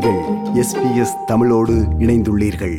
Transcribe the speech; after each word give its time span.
நீங்கள் 0.00 0.20
எஸ்பிஎஸ் 0.60 1.14
தமிழோடு 1.26 1.74
இணைந்துள்ளீர்கள். 2.02 2.76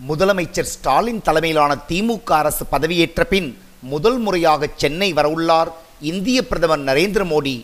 முதலமைச்சர் 0.00 0.68
ஸ்டாலின் 0.72 1.22
தலைமையிலான 1.26 1.72
திமுக 1.88 2.30
அரசு 2.38 2.64
பதவியேற்ற 2.72 3.24
பின் 3.30 3.48
முதல் 3.92 4.18
முறையாக 4.18 4.68
சென்னை 4.82 5.08
வரவுள்ளார் 5.18 5.70
இந்திய 6.10 6.42
பிரதமர் 6.50 6.82
நரேந்திர 6.88 7.24
மோடி. 7.32 7.54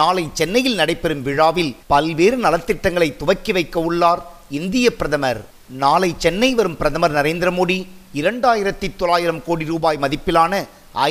நாளை 0.00 0.24
சென்னையில் 0.40 0.78
நடைபெறும் 0.80 1.22
விழாவில் 1.28 1.72
பல்வேறு 1.92 2.38
நலத்திட்டங்களை 2.46 3.08
துவக்கி 3.20 3.54
வைக்க 3.58 3.78
உள்ளார் 3.80 4.24
இந்திய 4.60 4.90
பிரதமர். 4.96 5.40
நாளை 5.84 6.10
சென்னை 6.26 6.50
வரும் 6.54 6.76
பிரதமர் 6.82 7.16
நரேந்திர 7.20 7.52
மோடி 7.60 7.78
இரண்டாயிரத்தி 8.22 8.90
தொள்ளாயிரம் 8.96 9.42
கோடி 9.48 9.66
ரூபாய் 9.72 10.02
மதிப்பிலான 10.06 10.64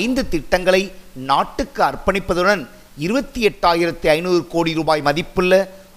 ஐந்து 0.04 0.24
திட்டங்களை 0.36 0.84
நாட்டுக்கு 1.32 1.84
அர்ப்பணிப்பதுடன் 1.89 2.64
இருபத்தி 3.05 3.42
எட்டாயிரத்தி 3.52 4.08
ஐநூறு 4.18 4.48
கோடி 4.53 4.71
ரூபாய் 4.73 5.08
மதிப்புள்ள 5.09 5.55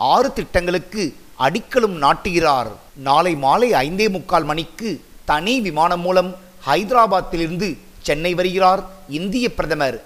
ஆறு 0.08 0.28
திட்டங்களுக்கு 0.32 1.02
அடிக்கலும் 1.46 1.96
நாட்டுகிறார். 2.04 2.70
நாளை 3.08 3.32
மாலை 3.44 3.68
ஐந்தே 3.84 4.06
முக்கால் 4.16 4.46
மணிக்கு 4.50 4.90
தனி 5.30 5.54
விமானம் 5.66 6.04
மூலம் 6.06 6.30
ஹைதராபாத்திலிருந்து 6.66 7.68
சென்னை 8.06 8.32
வருகிறார் 8.38 8.82
இந்திய 9.18 9.46
பிரதமர். 9.58 9.98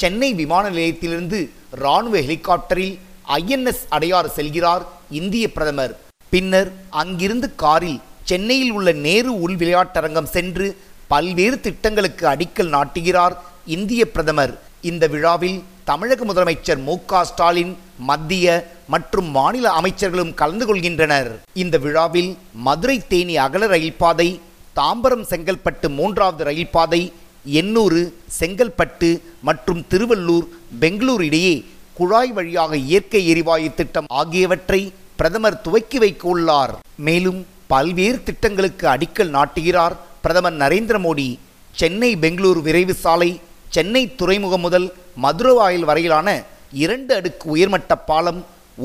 சென்னை 0.00 0.30
விமான 0.40 0.64
நிலையத்திலிருந்து 0.70 1.38
ராணுவ 1.82 2.16
ஹெலிகாப்டரில் 2.28 2.94
ஐஎன்எஸ் 3.38 3.84
அடையாறு 3.96 4.30
செல்கிறார் 4.38 4.84
இந்திய 5.20 5.44
பிரதமர். 5.52 5.94
பின்னர் 6.34 6.70
அங்கிருந்து 7.02 7.48
காரில் 7.64 8.00
சென்னையில் 8.30 8.72
உள்ள 8.78 8.92
நேரு 9.06 9.32
உள் 9.44 9.56
விளையாட்டரங்கம் 9.62 10.32
சென்று 10.36 10.66
பல்வேறு 11.12 11.56
திட்டங்களுக்கு 11.66 12.24
அடிக்கல் 12.34 12.74
நாட்டுகிறார் 12.76 13.34
இந்திய 13.76 14.02
பிரதமர். 14.14 14.54
இந்த 14.90 15.06
விழாவில் 15.14 15.58
தமிழக 15.88 16.24
முதலமைச்சர் 16.28 16.80
மு 16.86 16.94
ஸ்டாலின் 17.28 17.72
மத்திய 18.08 18.46
மற்றும் 18.92 19.28
மாநில 19.36 19.66
அமைச்சர்களும் 19.80 20.32
கலந்து 20.40 20.64
கொள்கின்றனர். 20.68 21.30
இந்த 21.62 21.76
விழாவில் 21.84 22.30
மதுரை 22.66 22.96
தேனி 23.12 23.34
அகல 23.44 23.66
ரயில் 23.72 24.00
பாதை 24.00 24.26
தாம்பரம் 24.78 25.24
செங்கல்பட்டு 25.30 25.88
மூன்றாவது 25.98 26.44
ரயில் 26.48 26.72
பாதை 26.76 27.00
எண்ணூறு 27.60 28.00
செங்கல்பட்டு 28.38 29.10
மற்றும் 29.48 29.84
திருவள்ளூர் 29.92 30.48
பெங்களூர் 30.82 31.24
இடையே 31.28 31.54
குழாய் 32.00 32.32
வழியாக 32.38 32.72
இயற்கை 32.88 33.22
எரிவாயு 33.34 33.70
திட்டம் 33.80 34.10
ஆகியவற்றை 34.20 34.82
பிரதமர் 35.20 35.62
துவக்கி 35.66 35.98
வைக்க 36.04 36.24
உள்ளார். 36.34 36.76
மேலும் 37.08 37.40
பல்வேறு 37.72 38.20
திட்டங்களுக்கு 38.28 38.86
அடிக்கல் 38.96 39.34
நாட்டுகிறார் 39.38 39.96
பிரதமர் 40.24 40.60
நரேந்திர 40.64 40.96
மோடி. 41.06 41.30
சென்னை 41.80 42.12
பெங்களூரு 42.22 42.60
விரைவு 42.68 42.94
சாலை 43.04 43.32
சென்னை 43.74 44.02
துறைமுகம் 44.20 44.64
முதல் 44.66 44.86
மதுரவாயில் 45.24 45.86
வரையிலான 45.90 46.28
இரண்டு 46.84 47.12
அடுக்கு 47.18 47.46
உயர்மட்ட 47.54 47.92
பாலம் 48.08 48.40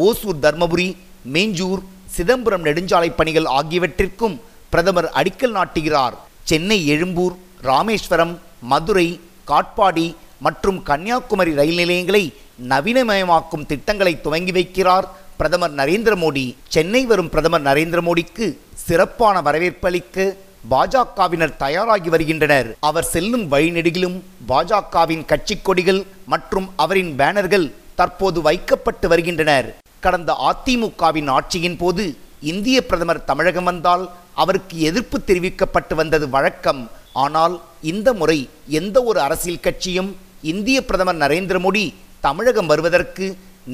ஓசூர் 0.05 0.41
தர்மபுரி 0.41 0.89
மேஞ்சூர் 1.33 1.81
சிதம்பரம் 2.15 2.65
நெடுஞ்சாலை 2.65 3.09
பணிகள் 3.19 3.47
ஆகியவற்றிற்கும் 3.57 4.35
பிரதமர் 4.73 5.09
அடிக்கல் 5.19 5.55
நாட்டுகிறார். 5.57 6.15
சென்னை 6.49 6.77
எழும்பூர் 6.93 7.35
ராமேஸ்வரம் 7.69 8.33
மதுரை 8.71 9.07
காட்பாடி 9.49 10.07
மற்றும் 10.45 10.79
கன்னியாகுமரி 10.83 11.51
ரயில் 11.59 11.79
நிலையங்களை 11.81 12.23
நவீனமயமாக்கும் 12.69 13.65
திட்டங்களை 13.71 14.13
துவங்கி 14.21 14.53
வைக்கிறார் 14.57 15.07
பிரதமர் 15.39 15.75
நரேந்திர 15.81 16.13
மோடி. 16.23 16.45
சென்னை 16.75 17.01
வரும் 17.05 17.29
பிரதமர் 17.29 17.67
நரேந்திர 17.69 17.99
மோடிக்கு 18.07 18.47
சிறப்பான 18.85 19.41
வரவேற்பு 19.47 19.87
அளிக்க 19.89 20.35
பாஜகவினர் 20.71 21.53
தயாராகி 21.57 22.09
வருகின்றனர். 22.09 22.67
அவர் 22.79 23.07
செல்லும் 23.13 23.45
வழிநெடுகிலும் 23.51 24.17
பாஜகவின் 24.49 25.23
கட்சி 25.25 25.55
கொடிகள் 25.57 26.01
மற்றும் 26.31 26.67
அவரின் 26.83 27.13
பேனர்கள் 27.19 27.67
தற்போது 27.99 28.39
வைக்கப்பட்டு 28.47 29.05
வருகின்றனர். 29.11 29.69
கடந்த 30.05 30.31
அதிமுகவின் 30.49 31.29
ஆட்சியின் 31.37 31.79
போது 31.81 32.03
இந்திய 32.51 32.77
பிரதமர் 32.89 33.25
தமிழகம் 33.29 33.67
வந்தால் 33.69 34.03
அவருக்கு 34.41 34.75
எதிர்ப்பு 34.89 35.17
தெரிவிக்கப்பட்டு 35.29 35.93
வந்தது 36.01 36.25
வழக்கம். 36.35 36.81
ஆனால் 37.23 37.55
இந்த 37.91 38.09
முறை 38.19 38.39
எந்த 38.79 38.97
ஒரு 39.09 39.19
அரசியல் 39.27 39.63
கட்சியும் 39.65 40.09
இந்திய 40.51 40.77
பிரதமர் 40.89 41.21
நரேந்திர 41.23 41.57
மோடி 41.65 41.85
தமிழகம் 42.27 42.69
வருவதற்கு 42.71 43.25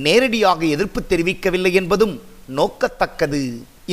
நேரடியாக 0.06 0.62
எதிர்ப்பு 0.75 1.01
தெரிவிக்கவில்லை 1.12 1.72
என்பதும் 1.81 2.16
நோக்கத்தக்கது. 2.59 3.41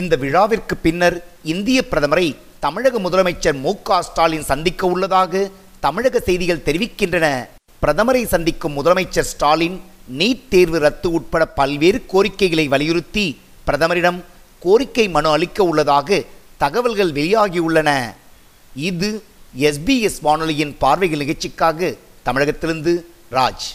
இந்த 0.01 0.15
விழாவிற்கு 0.23 0.75
பின்னர் 0.85 1.17
இந்திய 1.55 1.81
பிரதமரை 1.91 2.29
தமிழக 2.65 2.99
முதலமைச்சர் 3.07 3.59
மு 3.65 3.73
க 3.89 4.01
ஸ்டாலின் 4.09 4.49
சந்திக்க 4.51 4.87
உள்ளதாக 4.93 5.51
தமிழக 5.87 6.23
செய்திகள் 6.29 6.67
தெரிவிக்கின்றன. 6.69 7.29
பிரதமரை 7.85 8.25
சந்திக்கும் 8.25 8.77
முதலமைச்சர் 8.77 9.29
ஸ்டாலின் 9.31 9.81
நீட் 10.19 10.49
தேர்வு 10.49 10.79
ரத்து 10.79 11.13
உட்பட 11.13 11.47
பல்வேறு 11.47 12.07
கோரிக்கைகளை 12.07 12.69
வலியுறுத்தி 12.69 13.41
பிரதமரிடம் 13.67 14.25
கோரிக்கை 14.59 15.09
மனு 15.09 15.29
அளிக்க 15.31 15.63
உள்ளதாக 15.63 16.23
தகவல்கள் 16.57 17.13
வெளியாகியுள்ளன. 17.13 18.15
இது 18.75 19.23
எஸ்பிஎஸ் 19.59 20.19
வானொலியின் 20.21 20.77
பார்வைகள் 20.79 21.19
நிகழ்ச்சிக்காக 21.19 21.95
தமிழகத்திலிருந்து 22.23 23.05
ராஜ். 23.33 23.67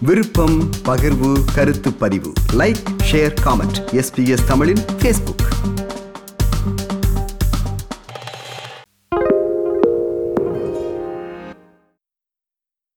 விருப்பம் 0.00 0.70
பகிர்வு 0.84 1.44
கருத்து 1.54 1.92
பதிவு. 1.92 2.32
லைக் 2.52 2.82
ஷேர் 3.10 3.34
காமெண்ட் 3.44 3.80
எஸ்பிஎஸ் 3.92 4.46
தமிழின் 4.46 4.84
ஃபேஸ்புக் 4.98 5.46